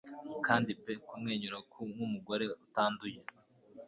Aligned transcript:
Kandi 0.45 0.71
pe 0.83 0.93
kumwenyura 1.07 1.57
nkumugore 1.71 2.45
utanduye 2.65 3.21